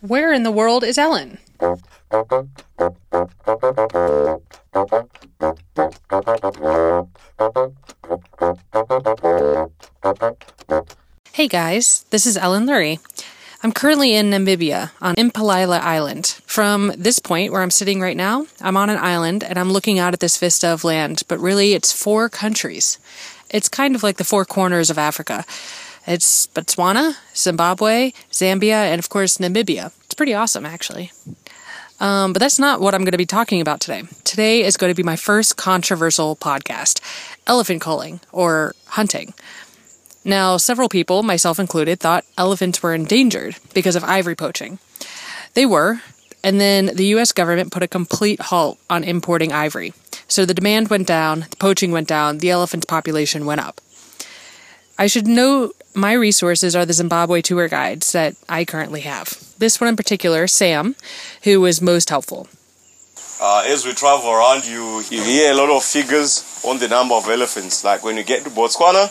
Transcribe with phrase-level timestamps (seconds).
[0.00, 1.38] Where in the world is Ellen?
[11.32, 12.98] Hey guys, this is Ellen Lurie.
[13.74, 16.26] Currently in Namibia on Impalila Island.
[16.46, 19.98] From this point where I'm sitting right now, I'm on an island and I'm looking
[19.98, 22.98] out at this vista of land, but really it's four countries.
[23.50, 25.44] It's kind of like the four corners of Africa.
[26.06, 29.92] It's Botswana, Zimbabwe, Zambia, and of course Namibia.
[30.04, 31.10] It's pretty awesome, actually.
[32.00, 34.02] Um, but that's not what I'm going to be talking about today.
[34.24, 37.00] Today is going to be my first controversial podcast
[37.46, 39.34] elephant culling, or hunting.
[40.24, 44.78] Now, several people, myself included, thought elephants were endangered because of ivory poaching.
[45.52, 46.00] They were,
[46.42, 49.92] and then the US government put a complete halt on importing ivory.
[50.26, 53.80] So the demand went down, the poaching went down, the elephant population went up.
[54.98, 59.38] I should note my resources are the Zimbabwe tour guides that I currently have.
[59.58, 60.96] This one in particular, Sam,
[61.44, 62.48] who was most helpful.
[63.40, 67.14] Uh, as we travel around, you, you hear a lot of figures on the number
[67.14, 67.84] of elephants.
[67.84, 69.10] Like when you get to Botswana,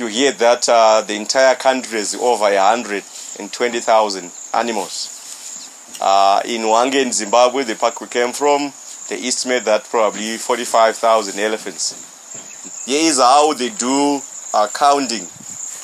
[0.00, 5.98] you hear that uh, the entire country is over 120,000 animals.
[6.00, 8.72] Uh, in Hwange in Zimbabwe, the park we came from,
[9.08, 12.86] they estimate that probably 45,000 elephants.
[12.86, 14.20] Here is how they do
[14.54, 15.26] uh, counting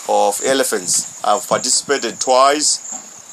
[0.08, 1.22] of elephants.
[1.22, 2.80] I've participated twice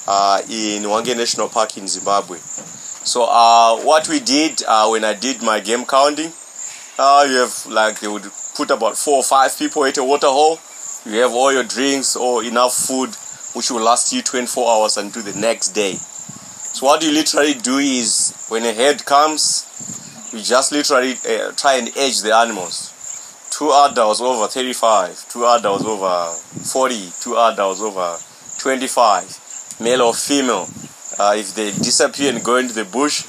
[0.07, 2.39] uh, in Hwange National Park in Zimbabwe.
[2.39, 6.31] So uh, what we did uh, when I did my game counting,
[6.99, 10.27] uh, you have like they would put about four or five people at a water
[10.27, 10.59] hole.
[11.05, 13.09] You have all your drinks or enough food,
[13.55, 15.95] which will last you 24 hours until the next day.
[15.95, 19.67] So what you literally do is when a head comes,
[20.31, 22.91] you just literally uh, try and edge the animals.
[23.51, 26.31] Two adults over 35, two adults over
[26.71, 28.17] 40, two adults over
[28.59, 30.69] 25, male or female.
[31.19, 33.23] Uh, if they disappear and go into the bush,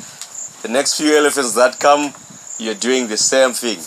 [0.62, 2.14] the next few elephants that come,
[2.58, 3.82] you're doing the same thing.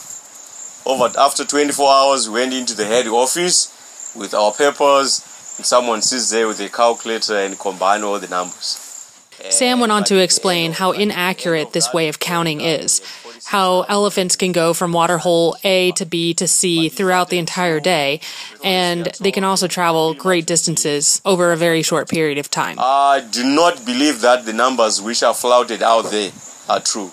[0.86, 3.76] Over after 24 hours, we went into the head office
[4.18, 5.22] with our papers,
[5.58, 8.84] and someone sits there with a calculator and combine all the numbers.
[9.50, 13.02] Sam went on to explain how inaccurate this way of counting is,
[13.46, 17.80] how elephants can go from water hole A to B to C throughout the entire
[17.80, 18.20] day,
[18.64, 22.78] and they can also travel great distances over a very short period of time.
[22.80, 26.32] I do not believe that the numbers which are flouted out there
[26.68, 27.12] are true.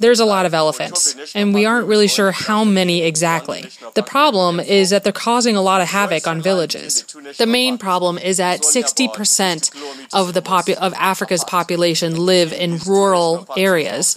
[0.00, 3.66] There's a lot of elephants, and we aren't really sure how many exactly.
[3.94, 7.04] The problem is that they're causing a lot of havoc on villages.
[7.38, 9.70] The main problem is that 60%
[10.12, 14.16] of the popu- of Africa's population live in rural areas,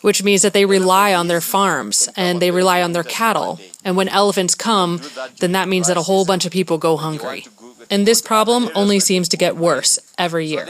[0.00, 3.60] which means that they rely on their farms and they rely on their cattle.
[3.84, 5.00] And when elephants come,
[5.40, 7.46] then that means that a whole bunch of people go hungry.
[7.90, 10.66] And this problem only seems to get worse every year.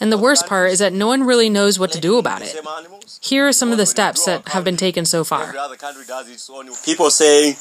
[0.00, 2.54] And the worst part is that no one really knows what to do about it.
[3.20, 5.52] Here are some of the steps that have been taken so far.
[6.84, 7.56] People say,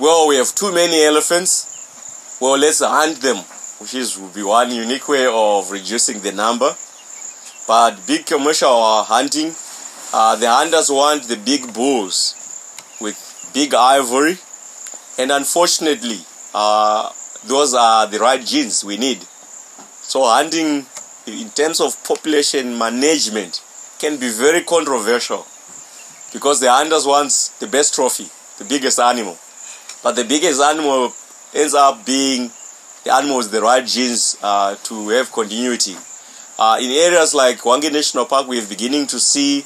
[0.00, 2.38] well, we have too many elephants.
[2.40, 3.36] Well, let's hunt them,
[3.80, 6.70] which is would be one unique way of reducing the number.
[7.66, 9.52] But big commercial hunting,
[10.14, 12.34] uh, the hunters want the big bulls
[13.00, 13.18] with
[13.52, 14.38] big ivory,
[15.18, 16.20] and unfortunately,
[16.54, 17.10] uh,
[17.44, 19.18] those are the right genes we need.
[20.08, 20.86] So hunting
[21.26, 23.60] in terms of population management
[23.98, 25.46] can be very controversial
[26.32, 27.30] because the hunters want
[27.60, 28.24] the best trophy,
[28.56, 29.36] the biggest animal.
[30.02, 31.12] But the biggest animal
[31.54, 32.50] ends up being
[33.04, 35.94] the animal with the right genes uh, to have continuity.
[36.58, 39.60] Uh, in areas like Hwange National Park, we are beginning to see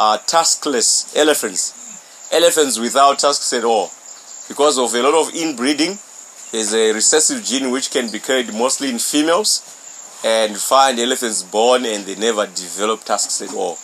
[0.00, 3.90] uh, tuskless elephants, elephants without tusks at all.
[4.48, 5.98] Because of a lot of inbreeding,
[6.54, 9.50] there's a recessive gene which can be carried mostly in females
[10.24, 13.74] and find elephants born and they never develop tusks at all.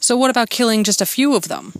[0.00, 1.74] So, what about killing just a few of them?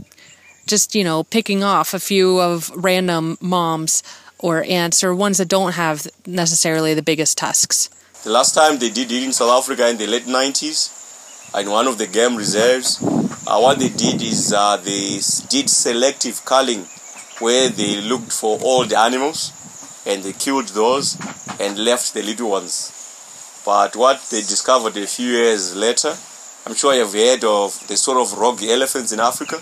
[0.67, 4.03] Just, you know, picking off a few of random moms
[4.39, 7.89] or aunts or ones that don't have necessarily the biggest tusks.
[8.25, 11.87] The last time they did it in South Africa in the late 90s, in one
[11.87, 13.03] of the game reserves,
[13.47, 16.85] uh, what they did is uh, they did selective culling
[17.41, 19.53] where they looked for all the animals
[20.07, 21.17] and they killed those
[21.61, 22.93] and left the little ones.
[23.65, 26.15] But what they discovered a few years later,
[26.67, 29.61] I'm sure you've heard of the sort of rogue elephants in Africa.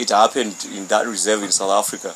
[0.00, 2.14] It happened in that reserve in South Africa.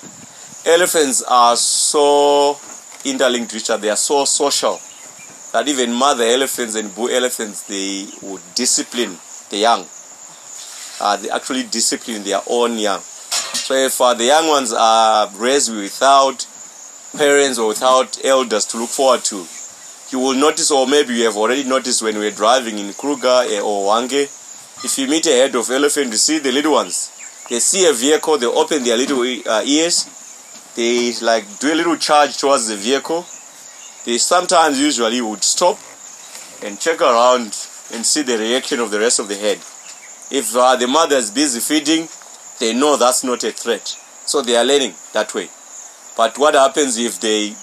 [0.65, 2.57] Elephants are so
[3.05, 4.79] interlinked to each other, they are so social
[5.53, 9.17] that even mother elephants and bull elephants they would discipline
[9.51, 9.85] the young.
[11.01, 13.01] Uh, they actually discipline their own young.
[13.55, 16.47] So if uh, the young ones are raised without
[17.17, 19.47] parents or without elders to look forward to,
[20.11, 23.61] you will notice, or maybe you have already noticed when we're driving in Kruger eh,
[23.61, 24.25] or Hwange,
[24.85, 27.11] if you meet a head of elephant, you see the little ones.
[27.49, 31.97] They see a vehicle, they open their little uh, ears, they like do a little
[31.97, 33.25] charge towards the vehicle.
[34.05, 35.79] They sometimes usually would stop
[36.65, 37.55] and check around
[37.93, 39.59] and see the reaction of the rest of the head.
[40.31, 42.09] If uh, the mother is busy feeding,
[42.59, 43.87] they know that's not a threat.
[44.27, 45.49] So they are learning that way.
[46.17, 47.55] But what happens if they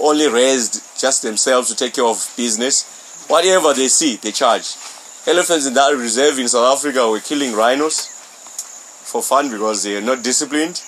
[0.00, 3.26] only raised just themselves to take care of business?
[3.28, 4.74] Whatever they see, they charge.
[5.26, 8.06] Elephants in that reserve in South Africa were killing rhinos
[9.10, 10.82] for fun because they are not disciplined.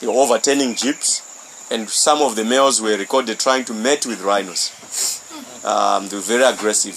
[0.00, 1.26] They were overturning jeeps.
[1.72, 4.70] And some of the males were recorded trying to mate with rhinos.
[5.64, 6.96] Um, they were very aggressive.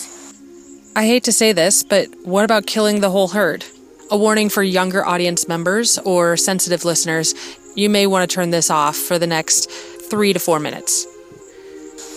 [0.96, 3.66] I hate to say this, but what about killing the whole herd?
[4.13, 7.33] A warning for younger audience members or sensitive listeners
[7.74, 11.07] you may want to turn this off for the next three to four minutes.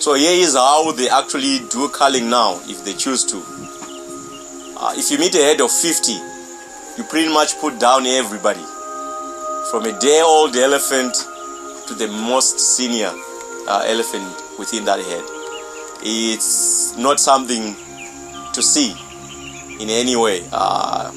[0.05, 3.39] So here is how they actually do culling now, if they choose to.
[4.79, 6.13] Uh, if you meet a head of 50,
[6.99, 8.61] you pretty much put down everybody,
[9.71, 11.15] from a day-old elephant
[11.89, 13.11] to the most senior
[13.69, 14.29] uh, elephant
[14.59, 15.25] within that head.
[16.03, 17.75] It's not something
[18.53, 18.95] to see
[19.81, 20.43] in any way.
[20.53, 21.11] Uh,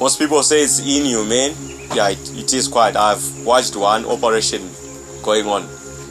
[0.00, 1.54] most people say it's inhumane.
[1.94, 2.96] Yeah, it, it is quite.
[2.96, 4.68] I've watched one operation
[5.22, 5.62] going on.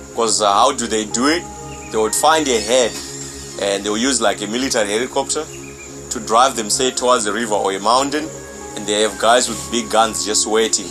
[0.09, 1.43] Because uh, how do they do it?
[1.91, 2.91] They would find a head
[3.61, 5.45] and they will use like a military helicopter
[6.09, 8.27] to drive them, say, towards a river or a mountain.
[8.75, 10.87] And they have guys with big guns just waiting.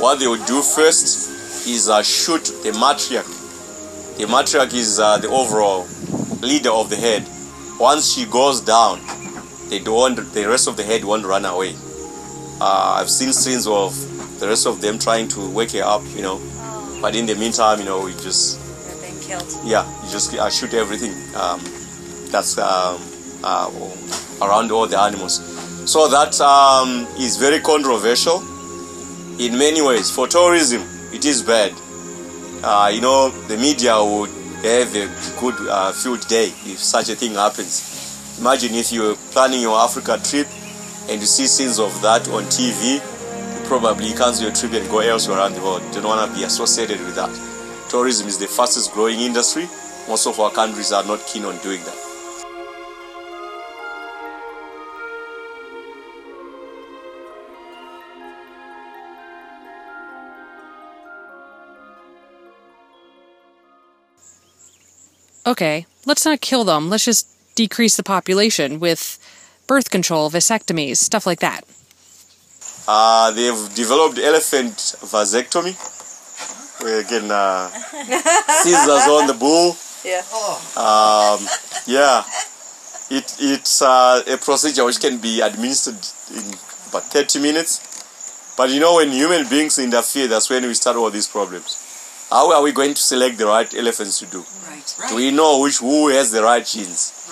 [0.00, 4.16] What they would do first is uh, shoot the matriarch.
[4.18, 5.86] The matriarch is uh, the overall
[6.40, 7.26] leader of the head.
[7.78, 9.00] Once she goes down,
[9.68, 10.16] they don't.
[10.32, 11.74] The rest of the head won't run away.
[12.60, 13.94] Uh, I've seen scenes of
[14.40, 16.40] the rest of them trying to wake her up, you know.
[17.02, 18.58] But in the meantime, you know, we just
[18.88, 19.46] They're being killed.
[19.64, 21.60] yeah, you just uh, shoot everything um,
[22.30, 23.00] that's um,
[23.44, 23.70] uh,
[24.42, 25.40] around all the animals.
[25.90, 28.40] So that um, is very controversial
[29.38, 30.10] in many ways.
[30.10, 30.82] For tourism,
[31.12, 31.72] it is bad.
[32.64, 34.30] Uh, you know, the media would
[34.64, 35.06] have a
[35.38, 37.92] good uh, field day if such a thing happens.
[38.40, 40.46] Imagine if you're planning your Africa trip
[41.08, 44.98] and you see scenes of that on TV, you probably cancel your trip and go
[44.98, 45.82] elsewhere around the world.
[45.94, 47.30] You don't want to be associated with that.
[47.88, 49.68] Tourism is the fastest growing industry.
[50.08, 52.06] Most of our countries are not keen on doing that.
[65.46, 66.90] Okay, let's not kill them.
[66.90, 69.20] Let's just decrease the population with
[69.66, 71.62] birth control, vasectomies, stuff like that.
[72.88, 75.74] Uh, they've developed elephant vasectomy.
[76.82, 77.68] Where again, uh,
[78.62, 79.76] scissors on the bull.
[80.04, 80.22] Yeah.
[80.76, 81.40] Um,
[81.86, 82.22] yeah,
[83.10, 85.98] it, it's uh, a procedure which can be administered
[86.30, 86.44] in
[86.88, 88.54] about 30 minutes.
[88.56, 91.82] But you know, when human beings interfere, that's when we start all these problems.
[92.30, 94.44] How are we going to select the right elephants to do?
[94.68, 94.96] Right.
[95.08, 97.25] Do we know which who has the right genes?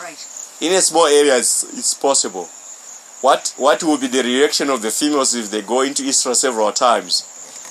[0.64, 2.48] In a small area, it's, it's possible.
[3.20, 6.72] What what will be the reaction of the females if they go into estrus several
[6.72, 7.12] times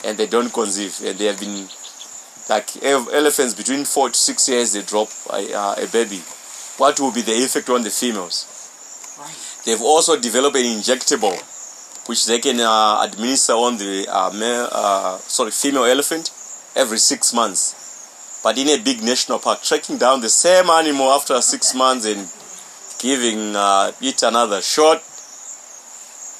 [0.05, 1.67] and they don't conceive and they have been
[2.49, 6.21] like elephants between four to six years they drop a, uh, a baby?
[6.77, 8.45] What will be the effect on the females?
[9.65, 11.33] They've also developed an injectable
[12.07, 16.29] which they can uh, administer on the uh, male, uh, sorry female elephant
[16.75, 18.41] every six months.
[18.43, 22.29] But in a big national park, tracking down the same animal after six months and
[23.03, 25.03] giving uh, it another shot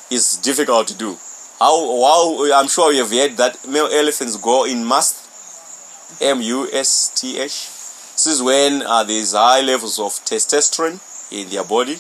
[0.10, 1.18] is difficult to do.
[1.60, 7.38] How, how I'm sure you've heard that male elephants go in musth, M-U-S-T-H.
[7.44, 11.00] This is when uh, there's high levels of testosterone
[11.34, 11.98] in their body,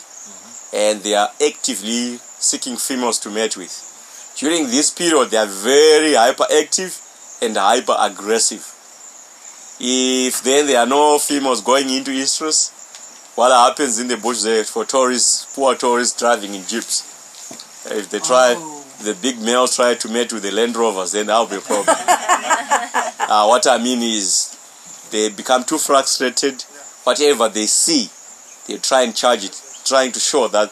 [0.73, 3.73] and they are actively seeking females to mate with.
[4.37, 7.01] During this period, they are very hyperactive
[7.43, 8.63] and hyper aggressive.
[9.81, 12.71] If then there are no females going into estrus,
[13.35, 17.03] what happens in the bush there for tourists, poor tourists driving in jeeps?
[17.91, 18.83] If they try, Oh.
[19.03, 21.95] the big males try to mate with the Land Rovers, then that'll be a problem.
[21.97, 24.57] uh, what I mean is,
[25.11, 26.63] they become too frustrated.
[27.03, 28.09] Whatever they see,
[28.67, 30.71] they try and charge it, trying to show that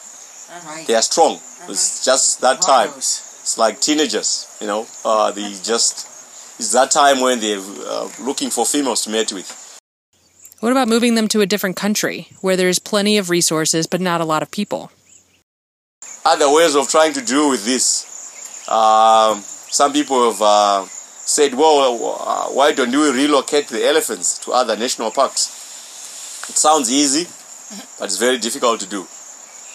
[0.65, 0.85] Right.
[0.87, 1.39] they are strong.
[1.69, 2.89] It's just that time.
[2.97, 4.85] It's like teenagers, you know.
[5.05, 6.07] Uh, they just
[6.59, 9.47] it's that time when they're uh, looking for females to mate with.
[10.61, 14.21] What about moving them to a different country where there's plenty of resources but not
[14.21, 14.91] a lot of people?
[16.23, 18.69] Other ways of trying to deal with this.
[18.69, 24.51] Um, some people have uh, said, well, uh, why don't we relocate the elephants to
[24.51, 26.45] other national parks?
[26.47, 27.23] It sounds easy,
[27.97, 29.07] but it's very difficult to do.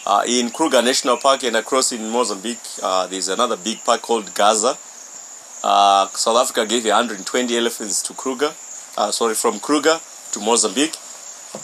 [0.06, 4.32] Uh, in Kruger National Park and across in Mozambique, uh, there's another big park called
[4.36, 4.78] Gaza.
[5.64, 8.54] Uh, South Africa gave 120 elephants to Kruger,
[8.96, 9.98] uh, sorry, from Kruger
[10.36, 10.94] to Mozambique.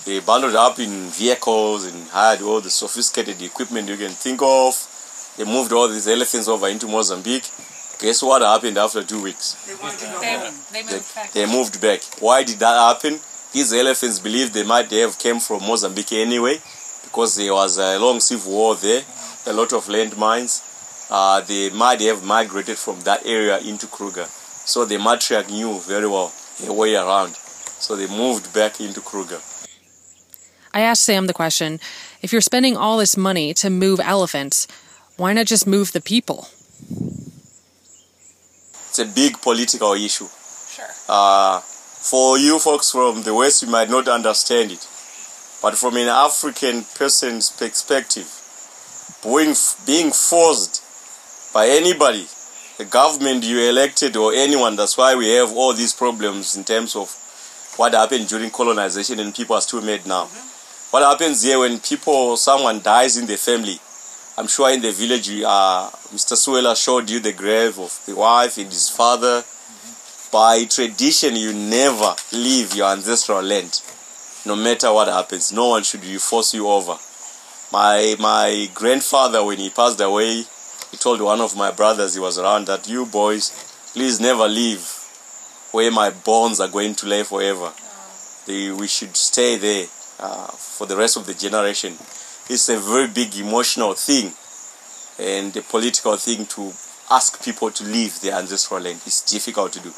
[0.06, 4.72] They bundled up in vehicles and had all the sophisticated equipment you can think of.
[5.36, 7.44] They moved all these elephants over into Mozambique.
[8.00, 9.54] Guess what happened after two weeks?
[9.66, 11.32] They want to go They, they They, moved back.
[11.32, 12.00] they moved back.
[12.20, 13.20] Why did that happen?
[13.52, 16.56] These elephants believed they might have came from Mozambique anyway,
[17.04, 19.02] because there was a long civil war there,
[19.46, 20.62] a lot of landmines.
[21.10, 24.24] Uh, they might have migrated from that area into Kruger.
[24.64, 27.36] So the matriarch knew very well their way around.
[27.82, 29.40] So they moved back into Kruger.
[30.72, 31.80] I asked Sam the question
[32.22, 34.68] if you're spending all this money to move elephants,
[35.16, 36.46] why not just move the people?
[38.88, 40.28] It's a big political issue.
[40.70, 40.86] Sure.
[41.08, 44.86] Uh, for you folks from the West, you might not understand it.
[45.60, 48.30] But from an African person's perspective,
[49.24, 50.84] being, being forced
[51.52, 52.28] by anybody,
[52.78, 56.94] the government you elected or anyone, that's why we have all these problems in terms
[56.94, 57.18] of
[57.82, 60.26] what happened during colonization and people are still made now.
[60.92, 63.80] What happens here when people, someone dies in the family?
[64.38, 66.36] I'm sure in the village, uh, Mr.
[66.36, 69.42] Suela showed you the grave of the wife and his father
[70.30, 73.82] by tradition you never leave your ancestral land
[74.46, 76.96] no matter what happens no one should force you over
[77.70, 80.36] my my grandfather when he passed away
[80.90, 83.52] he told one of my brothers he was around that you boys
[83.92, 85.01] please never leave
[85.72, 87.72] where my bones are going to lay forever.
[88.46, 89.86] They, we should stay there
[90.20, 91.94] uh, for the rest of the generation.
[92.48, 94.32] It's a very big emotional thing
[95.18, 96.72] and a political thing to
[97.10, 99.00] ask people to leave their ancestral land.
[99.06, 99.92] It's difficult to do.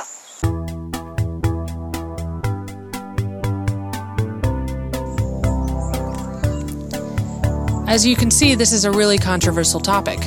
[7.88, 10.19] As you can see, this is a really controversial topic.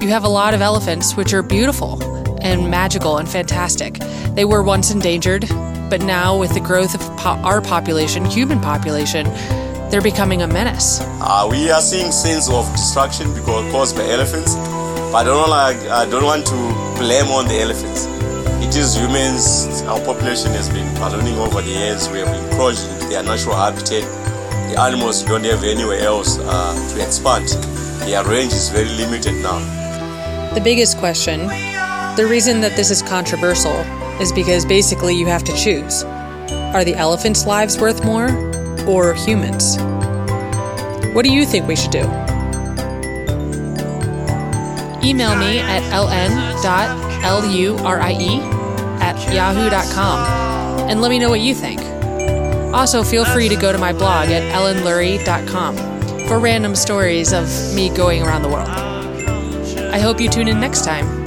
[0.00, 2.11] You have a lot of elephants which are beautiful
[2.42, 3.98] and magical and fantastic.
[4.34, 5.46] They were once endangered,
[5.88, 9.26] but now with the growth of po- our population, human population,
[9.90, 11.00] they're becoming a menace.
[11.02, 14.54] Uh, we are seeing scenes of destruction because caused by elephants,
[15.12, 16.58] but I don't like I don't want to
[16.98, 18.06] blame on the elephants.
[18.64, 19.82] It is humans.
[19.82, 22.08] Our population has been ballooning over the years.
[22.08, 24.02] We have encroached into their natural habitat.
[24.70, 27.48] The animals don't have anywhere else uh, to expand.
[28.08, 29.58] Their range is very limited now.
[30.54, 31.50] The biggest question,
[32.16, 33.72] the reason that this is controversial,
[34.20, 36.04] is because basically you have to choose.
[36.74, 38.28] Are the elephants' lives worth more
[38.86, 39.76] or humans?
[41.14, 42.04] What do you think we should do?
[45.04, 46.62] Email me at ln.lurie
[49.00, 51.80] at yahoo.com and let me know what you think.
[52.72, 55.76] Also, feel free to go to my blog at lnlurie.com
[56.26, 58.68] for random stories of me going around the world.
[58.68, 61.21] I hope you tune in next time.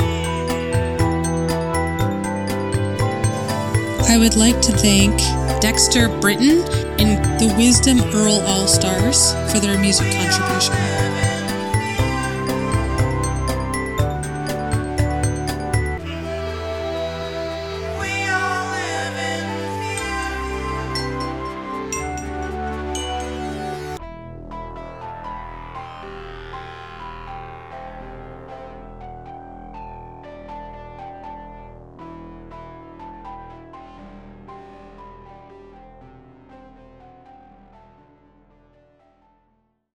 [4.07, 5.17] I would like to thank
[5.61, 6.61] Dexter Britton
[6.99, 11.04] and the Wisdom Earl All Stars for their music contribution.